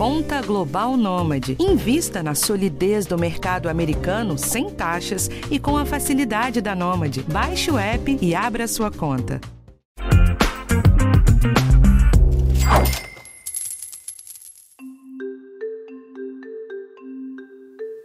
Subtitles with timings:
[0.00, 1.58] Conta Global Nômade.
[1.60, 7.22] Invista na solidez do mercado americano sem taxas e com a facilidade da Nômade.
[7.30, 9.38] Baixe o app e abra sua conta.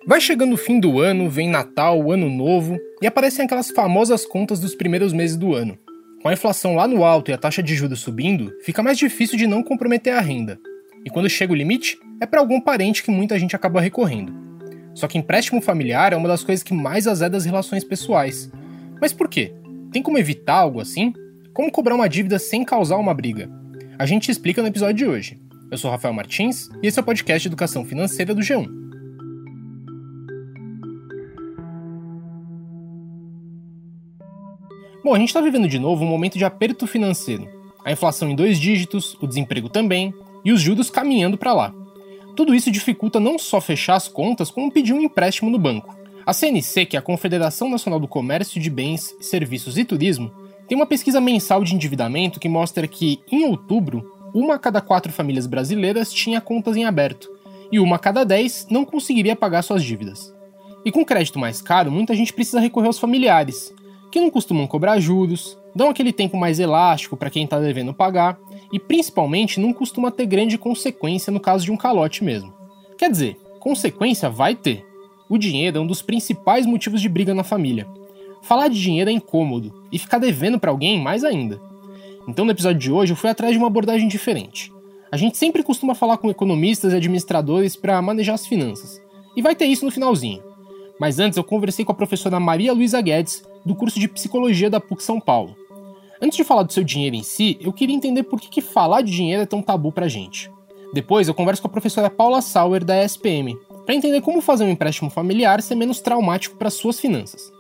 [0.06, 4.60] Vai chegando o fim do ano, vem Natal, Ano Novo e aparecem aquelas famosas contas
[4.60, 5.78] dos primeiros meses do ano.
[6.22, 9.38] Com a inflação lá no alto e a taxa de juros subindo, fica mais difícil
[9.38, 10.60] de não comprometer a renda.
[11.06, 14.34] E quando chega o limite, é para algum parente que muita gente acaba recorrendo.
[14.96, 18.52] Só que empréstimo familiar é uma das coisas que mais azeda as relações pessoais.
[19.00, 19.54] Mas por quê?
[19.92, 21.14] Tem como evitar algo assim?
[21.54, 23.48] Como cobrar uma dívida sem causar uma briga?
[24.00, 25.40] A gente explica no episódio de hoje.
[25.70, 28.68] Eu sou Rafael Martins e esse é o podcast de Educação Financeira do G1.
[35.04, 37.48] Bom, a gente está vivendo de novo um momento de aperto financeiro.
[37.86, 40.12] A inflação em dois dígitos, o desemprego também,
[40.46, 41.74] e os juros caminhando para lá.
[42.36, 45.96] Tudo isso dificulta não só fechar as contas, como pedir um empréstimo no banco.
[46.26, 50.32] A CNC, que é a Confederação Nacional do Comércio de Bens, Serviços e Turismo,
[50.68, 55.12] tem uma pesquisa mensal de endividamento que mostra que, em outubro, uma a cada quatro
[55.12, 57.30] famílias brasileiras tinha contas em aberto,
[57.72, 60.34] e uma a cada dez não conseguiria pagar suas dívidas.
[60.84, 63.74] E com crédito mais caro, muita gente precisa recorrer aos familiares,
[64.12, 68.38] que não costumam cobrar juros, dão aquele tempo mais elástico para quem está devendo pagar
[68.72, 72.54] e principalmente não costuma ter grande consequência no caso de um calote mesmo.
[72.98, 74.86] Quer dizer, consequência vai ter.
[75.30, 77.88] O dinheiro é um dos principais motivos de briga na família.
[78.42, 81.60] Falar de dinheiro é incômodo e ficar devendo para alguém mais ainda.
[82.28, 84.72] Então, no episódio de hoje, eu fui atrás de uma abordagem diferente.
[85.12, 89.02] A gente sempre costuma falar com economistas e administradores para manejar as finanças,
[89.36, 90.42] e vai ter isso no finalzinho.
[91.00, 94.80] Mas antes eu conversei com a professora Maria Luísa Guedes, do curso de Psicologia da
[94.80, 95.56] PUC São Paulo.
[96.22, 99.02] Antes de falar do seu dinheiro em si, eu queria entender por que, que falar
[99.02, 100.50] de dinheiro é tão tabu pra gente.
[100.94, 104.70] Depois eu converso com a professora Paula Sauer, da ESPM, para entender como fazer um
[104.70, 107.52] empréstimo familiar ser menos traumático para suas finanças.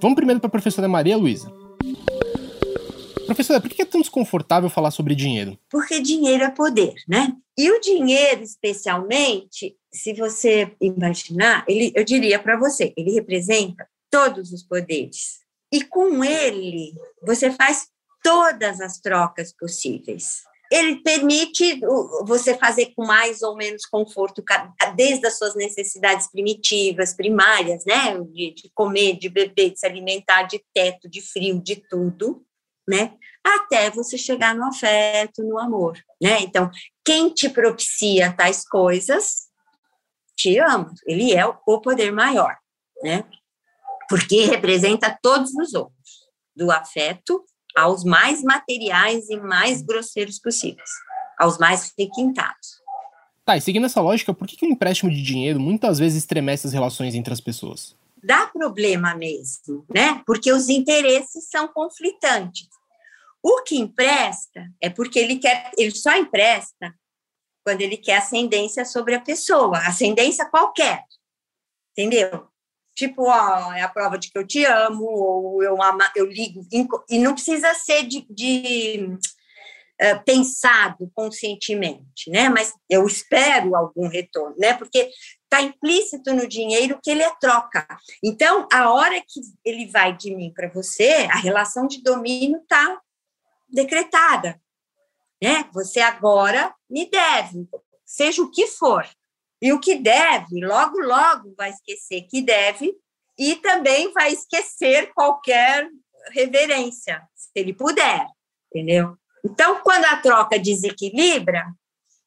[0.00, 1.52] Vamos primeiro para a professora Maria Luísa.
[3.26, 5.56] Professora, por que é tão desconfortável falar sobre dinheiro?
[5.70, 7.32] Porque dinheiro é poder, né?
[7.56, 14.52] E o dinheiro, especialmente, se você imaginar, ele, eu diria para você, ele representa todos
[14.52, 15.40] os poderes.
[15.72, 16.92] E com ele,
[17.24, 17.86] você faz
[18.22, 20.42] todas as trocas possíveis.
[20.70, 21.80] Ele permite
[22.24, 24.42] você fazer com mais ou menos conforto,
[24.94, 28.16] desde as suas necessidades primitivas, primárias, né?
[28.32, 32.44] De, de comer, de beber, de se alimentar, de teto, de frio, de tudo,
[32.88, 33.14] né?
[33.44, 36.38] Até você chegar no afeto, no amor, né?
[36.40, 36.70] Então,
[37.04, 39.48] quem te propicia tais coisas
[40.36, 42.56] te ama, ele é o poder maior,
[43.02, 43.24] né?
[44.10, 47.44] porque representa todos os outros, do afeto
[47.80, 50.90] aos mais materiais e mais grosseiros possíveis,
[51.38, 52.80] aos mais requintados.
[53.44, 56.66] Tá, e seguindo essa lógica, por que, que o empréstimo de dinheiro muitas vezes estremece
[56.66, 57.96] as relações entre as pessoas?
[58.22, 60.22] Dá problema mesmo, né?
[60.26, 62.68] Porque os interesses são conflitantes.
[63.42, 66.94] O que empresta é porque ele quer, ele só empresta
[67.64, 71.02] quando ele quer ascendência sobre a pessoa, ascendência qualquer,
[71.92, 72.49] entendeu?
[73.00, 75.76] Tipo, ó, é a prova de que eu te amo, ou eu,
[76.14, 76.60] eu ligo,
[77.08, 79.16] e não precisa ser de, de
[80.02, 82.50] uh, pensado conscientemente, né?
[82.50, 84.74] Mas eu espero algum retorno, né?
[84.74, 85.10] Porque
[85.44, 87.86] está implícito no dinheiro que ele é troca.
[88.22, 93.00] Então, a hora que ele vai de mim para você, a relação de domínio está
[93.66, 94.60] decretada,
[95.42, 95.64] né?
[95.72, 97.66] Você agora me deve,
[98.04, 99.08] seja o que for.
[99.60, 102.94] E o que deve, logo, logo vai esquecer que deve
[103.38, 105.88] e também vai esquecer qualquer
[106.32, 108.26] reverência, se ele puder,
[108.68, 109.16] entendeu?
[109.44, 111.64] Então, quando a troca desequilibra,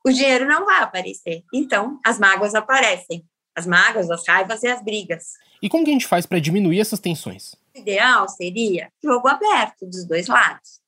[0.05, 1.43] o dinheiro não vai aparecer.
[1.53, 3.25] Então, as mágoas aparecem.
[3.55, 5.33] As mágoas, as raivas e as brigas.
[5.61, 7.53] E como que a gente faz para diminuir essas tensões?
[7.75, 10.81] O ideal seria jogo aberto dos dois lados.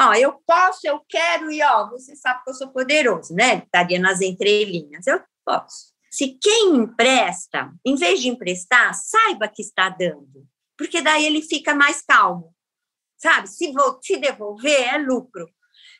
[0.00, 3.58] Ó, eu posso, eu quero, e ó, você sabe que eu sou poderoso, né?
[3.58, 5.06] Estaria nas entrelinhas.
[5.06, 5.92] Eu posso.
[6.10, 11.74] Se quem empresta, em vez de emprestar, saiba que está dando, porque daí ele fica
[11.74, 12.54] mais calmo,
[13.18, 13.48] sabe?
[13.48, 15.46] Se, vou, se devolver, é lucro.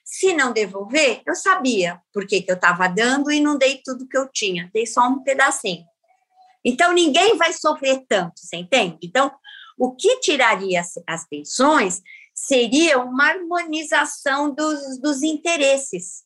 [0.02, 4.16] Se não devolver, eu sabia por que, eu estava dando e não dei tudo que
[4.16, 5.84] eu tinha, dei só um pedacinho.
[6.64, 8.98] Então, ninguém vai sofrer tanto, você entende?
[9.02, 9.30] Então,
[9.78, 12.02] o que tiraria as, as tensões
[12.46, 16.24] seria uma harmonização dos, dos interesses.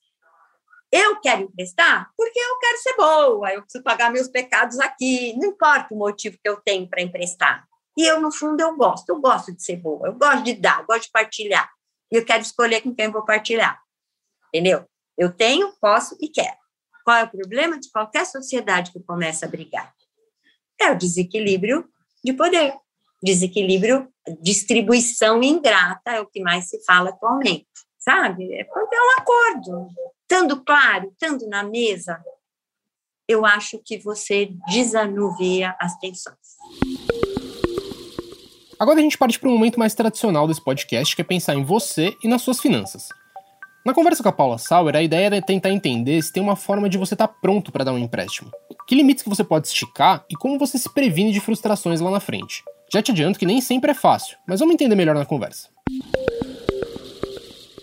[0.90, 5.48] Eu quero emprestar porque eu quero ser boa, eu preciso pagar meus pecados aqui, não
[5.48, 7.66] importa o motivo que eu tenho para emprestar.
[7.96, 10.80] E eu, no fundo, eu gosto, eu gosto de ser boa, eu gosto de dar,
[10.80, 11.70] eu gosto de partilhar.
[12.12, 13.80] E eu quero escolher com quem vou partilhar.
[14.48, 14.84] Entendeu?
[15.18, 16.56] Eu tenho, posso e quero.
[17.04, 19.92] Qual é o problema de qualquer sociedade que começa a brigar?
[20.80, 21.88] É o desequilíbrio
[22.24, 22.74] de poder,
[23.24, 24.06] desequilíbrio,
[24.42, 27.66] distribuição ingrata é o que mais se fala atualmente,
[27.98, 28.52] sabe?
[28.52, 29.88] É porque é um acordo,
[30.20, 32.22] estando claro, estando na mesa,
[33.26, 36.36] eu acho que você desanuvia as tensões.
[38.78, 41.64] Agora a gente parte para um momento mais tradicional desse podcast, que é pensar em
[41.64, 43.08] você e nas suas finanças.
[43.86, 46.88] Na conversa com a Paula Sauer, a ideia é tentar entender se tem uma forma
[46.88, 48.50] de você estar tá pronto para dar um empréstimo.
[48.86, 52.20] Que limites que você pode esticar e como você se previne de frustrações lá na
[52.20, 52.62] frente.
[52.94, 55.68] Já te adianto que nem sempre é fácil, mas vamos entender melhor na conversa.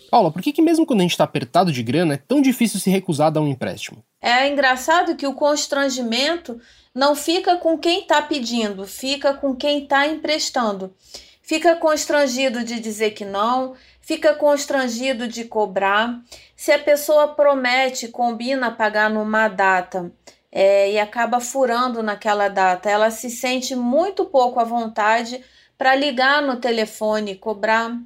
[0.10, 2.80] Paula, por que, que mesmo quando a gente está apertado de grana é tão difícil
[2.80, 4.02] se recusar a dar um empréstimo?
[4.22, 6.62] É engraçado que o constrangimento
[6.96, 10.96] não fica com quem está pedindo, fica com quem está emprestando.
[11.42, 16.22] Fica constrangido de dizer que não, fica constrangido de cobrar.
[16.56, 20.10] Se a pessoa promete, combina pagar numa data
[20.52, 25.44] é, e acaba furando naquela data, ela se sente muito pouco à vontade
[25.78, 27.98] para ligar no telefone, cobrar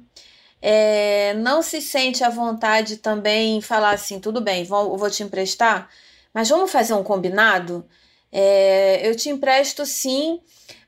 [0.60, 5.22] é, não se sente à vontade também em falar assim, tudo bem, vou, vou te
[5.22, 5.88] emprestar,
[6.32, 7.86] mas vamos fazer um combinado?
[8.32, 10.40] É, eu te empresto sim,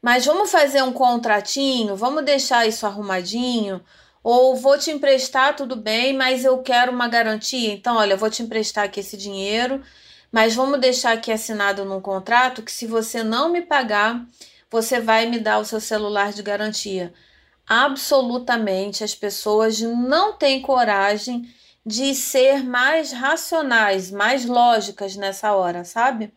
[0.03, 3.81] mas vamos fazer um contratinho, vamos deixar isso arrumadinho,
[4.23, 7.73] ou vou te emprestar, tudo bem, mas eu quero uma garantia.
[7.73, 9.83] Então, olha, eu vou te emprestar aqui esse dinheiro,
[10.31, 14.25] mas vamos deixar aqui assinado num contrato que se você não me pagar,
[14.71, 17.13] você vai me dar o seu celular de garantia
[17.69, 21.53] absolutamente as pessoas não têm coragem
[21.85, 26.33] de ser mais racionais, mais lógicas nessa hora, sabe?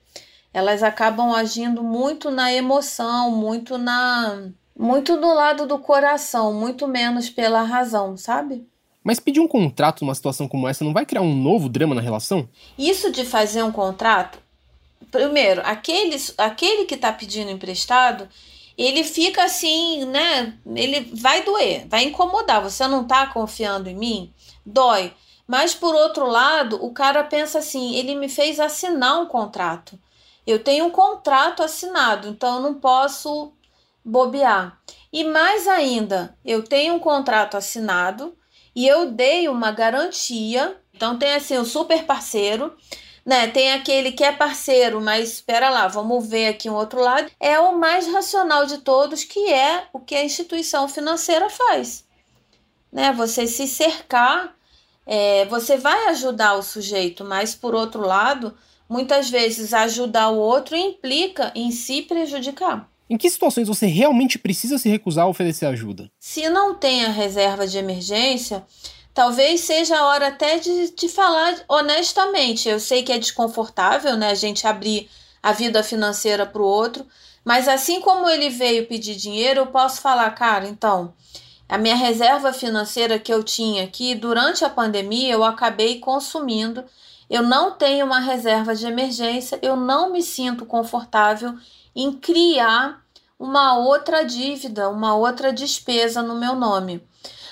[0.53, 7.29] Elas acabam agindo muito na emoção, muito na muito do lado do coração, muito menos
[7.29, 8.67] pela razão, sabe?
[9.03, 12.01] Mas pedir um contrato numa situação como essa não vai criar um novo drama na
[12.01, 12.47] relação?
[12.77, 14.37] Isso de fazer um contrato,
[15.09, 18.29] primeiro, aquele, aquele que está pedindo emprestado,
[18.77, 20.57] ele fica assim, né?
[20.75, 22.61] Ele vai doer, vai incomodar.
[22.61, 24.33] Você não tá confiando em mim?
[24.65, 25.13] Dói.
[25.47, 29.99] Mas por outro lado, o cara pensa assim: ele me fez assinar um contrato.
[30.47, 33.51] Eu tenho um contrato assinado, então eu não posso
[34.03, 34.79] bobear.
[35.13, 38.35] E mais ainda, eu tenho um contrato assinado
[38.75, 40.77] e eu dei uma garantia.
[40.93, 42.75] Então tem assim o super parceiro
[43.25, 43.47] né?
[43.47, 47.31] Tem aquele que é parceiro, mas espera lá, vamos ver aqui um outro lado.
[47.39, 52.05] É o mais racional de todos, que é o que a instituição financeira faz.
[52.91, 53.13] Né?
[53.13, 54.55] Você se cercar,
[55.05, 58.57] é, você vai ajudar o sujeito, mas por outro lado,
[58.89, 62.89] muitas vezes ajudar o outro implica em se prejudicar.
[63.11, 66.09] Em que situações você realmente precisa se recusar a oferecer ajuda?
[66.17, 68.65] Se não tem a reserva de emergência,
[69.13, 72.69] talvez seja a hora até de, falar honestamente.
[72.69, 74.29] Eu sei que é desconfortável, né?
[74.29, 75.09] A gente abrir
[75.43, 77.05] a vida financeira para o outro,
[77.43, 81.13] mas assim como ele veio pedir dinheiro, eu posso falar, cara, então,
[81.67, 86.85] a minha reserva financeira que eu tinha aqui durante a pandemia, eu acabei consumindo.
[87.29, 91.57] Eu não tenho uma reserva de emergência, eu não me sinto confortável
[91.95, 93.03] em criar
[93.37, 97.03] uma outra dívida, uma outra despesa no meu nome.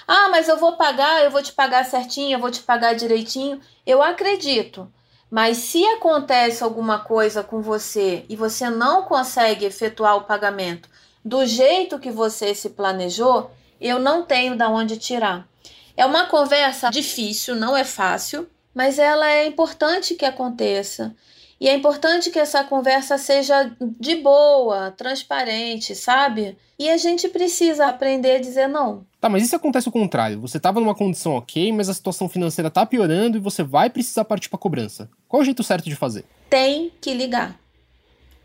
[0.07, 3.59] Ah, mas eu vou pagar, eu vou te pagar certinho, eu vou te pagar direitinho.
[3.85, 4.91] Eu acredito.
[5.29, 10.89] Mas se acontece alguma coisa com você e você não consegue efetuar o pagamento
[11.23, 15.47] do jeito que você se planejou, eu não tenho da onde tirar.
[15.95, 21.15] É uma conversa difícil, não é fácil, mas ela é importante que aconteça.
[21.59, 26.57] E é importante que essa conversa seja de boa, transparente, sabe?
[26.77, 29.05] E a gente precisa aprender a dizer não.
[29.19, 30.39] Tá, mas se acontece o contrário?
[30.39, 34.23] Você estava numa condição ok, mas a situação financeira está piorando e você vai precisar
[34.23, 35.09] partir para cobrança.
[35.27, 36.23] Qual é o jeito certo de fazer?
[36.49, 37.59] Tem que ligar.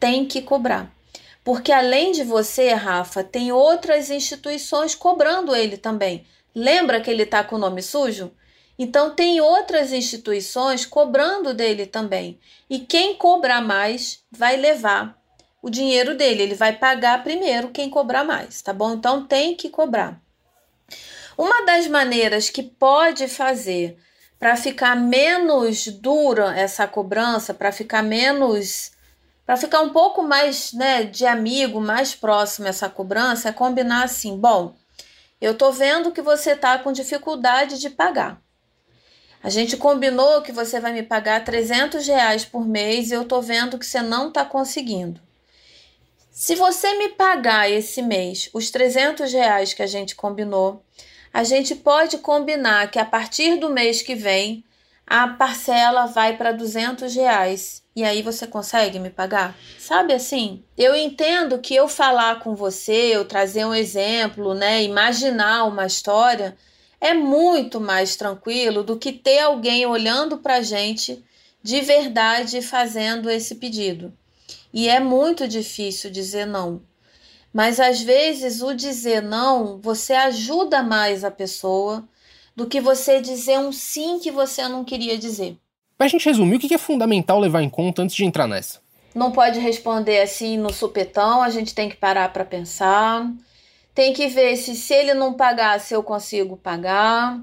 [0.01, 0.93] Tem que cobrar.
[1.45, 6.25] Porque além de você, Rafa, tem outras instituições cobrando ele também.
[6.53, 8.33] Lembra que ele está com o nome sujo?
[8.79, 12.41] Então, tem outras instituições cobrando dele também.
[12.69, 15.17] E quem cobrar mais vai levar
[15.63, 16.43] o dinheiro dele.
[16.43, 18.95] Ele vai pagar primeiro quem cobrar mais, tá bom?
[18.95, 20.21] Então, tem que cobrar.
[21.39, 23.97] Uma das maneiras que pode fazer
[24.39, 28.93] para ficar menos dura essa cobrança, para ficar menos.
[29.47, 34.37] para ficar um pouco mais né, de amigo, mais próximo essa cobrança, é combinar assim:
[34.39, 34.75] bom,
[35.41, 38.44] eu tô vendo que você tá com dificuldade de pagar.
[39.45, 43.43] A gente combinou que você vai me pagar 300 reais por mês e eu tô
[43.43, 45.21] vendo que você não tá conseguindo.
[46.33, 50.83] Se você me pagar esse mês os 300 reais que a gente combinou,
[51.31, 54.65] a gente pode combinar que a partir do mês que vem
[55.07, 59.55] a parcela vai para 200 reais e aí você consegue me pagar?
[59.79, 60.65] Sabe assim?
[60.75, 66.57] Eu entendo que eu falar com você, eu trazer um exemplo, né, imaginar uma história
[67.05, 71.23] é muito mais tranquilo do que ter alguém olhando para a gente
[71.63, 74.11] de verdade fazendo esse pedido.
[74.73, 76.81] E é muito difícil dizer não.
[77.53, 82.03] Mas às vezes o dizer não, você ajuda mais a pessoa
[82.57, 85.59] do que você dizer um sim que você não queria dizer.
[85.99, 88.81] Pra gente resumir, o que é fundamental levar em conta antes de entrar nessa?
[89.15, 93.31] Não pode responder assim no supetão, a gente tem que parar para pensar.
[93.95, 97.41] Tem que ver se, se ele não pagar, se eu consigo pagar.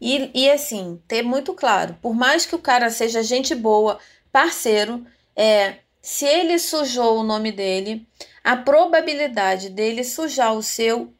[0.00, 3.98] E, e assim, ter muito claro, por mais que o cara seja gente boa,
[4.32, 5.04] parceiro,
[5.36, 8.06] é se ele sujou o nome dele,
[8.42, 11.12] a probabilidade dele sujar o seu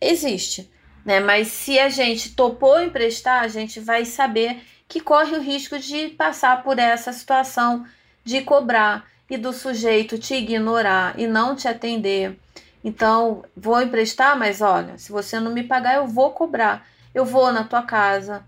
[0.00, 0.70] existe,
[1.04, 1.20] né?
[1.20, 6.08] Mas se a gente topou emprestar, a gente vai saber que corre o risco de
[6.08, 7.86] passar por essa situação
[8.24, 12.38] de cobrar e do sujeito te ignorar e não te atender.
[12.84, 16.86] Então, vou emprestar, mas olha, se você não me pagar, eu vou cobrar.
[17.14, 18.44] Eu vou na tua casa.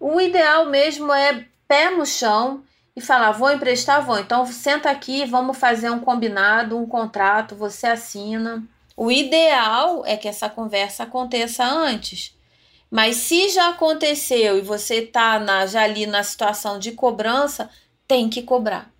[0.00, 2.64] O ideal mesmo é pé no chão
[2.96, 4.18] e falar: vou emprestar, vou.
[4.18, 8.62] Então senta aqui, vamos fazer um combinado, um contrato, você assina.
[8.96, 12.34] O ideal é que essa conversa aconteça antes.
[12.90, 17.68] Mas se já aconteceu e você está já ali na situação de cobrança,
[18.06, 18.93] tem que cobrar.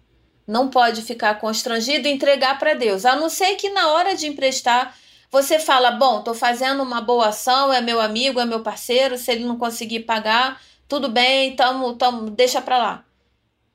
[0.47, 3.05] Não pode ficar constrangido e entregar para Deus.
[3.05, 4.95] A não ser que na hora de emprestar
[5.31, 9.33] você fala: bom, estou fazendo uma boa ação, é meu amigo, é meu parceiro, se
[9.33, 13.05] ele não conseguir pagar, tudo bem, tamo, tamo, deixa para lá.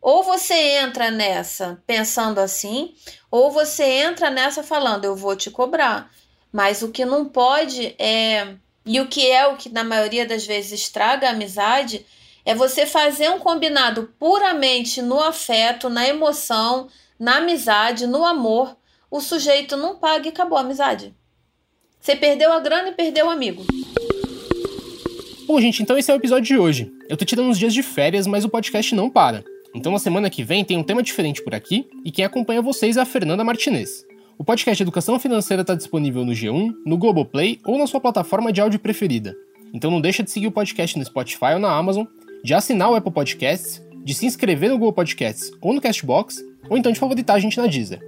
[0.02, 2.94] Ou você entra nessa pensando assim,
[3.30, 6.10] ou você entra nessa falando, eu vou te cobrar.
[6.52, 8.56] Mas o que não pode é.
[8.86, 12.06] E o que é o que na maioria das vezes estraga a amizade
[12.50, 16.88] é você fazer um combinado puramente no afeto, na emoção,
[17.20, 18.76] na amizade, no amor.
[19.12, 21.14] O sujeito não paga e acabou a amizade.
[22.02, 23.64] Você perdeu a grana e perdeu o amigo.
[25.46, 26.92] Bom, gente, então esse é o episódio de hoje.
[27.08, 29.44] Eu tô tirando uns dias de férias, mas o podcast não para.
[29.76, 32.98] Então na semana que vem tem um tema diferente por aqui, e quem acompanha vocês
[32.98, 34.04] é a Fernanda Martinez.
[34.40, 38.60] O podcast Educação Financeira está disponível no G1, no Globoplay ou na sua plataforma de
[38.60, 39.36] áudio preferida.
[39.72, 42.08] Então não deixa de seguir o podcast no Spotify ou na Amazon,
[42.44, 46.78] de assinar o Apple Podcasts, de se inscrever no Google Podcasts ou no Castbox, ou
[46.78, 48.00] então de favoritar a gente na Deezer.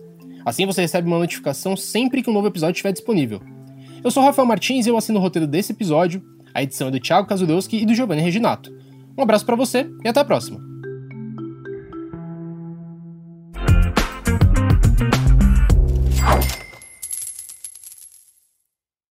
[0.45, 3.41] Assim você recebe uma notificação sempre que um novo episódio estiver disponível.
[4.03, 6.23] Eu sou Rafael Martins e eu assino o roteiro desse episódio.
[6.53, 8.73] A edição é do Thiago Kazudowski e do Giovanni Reginato.
[9.17, 10.70] Um abraço para você e até a próxima!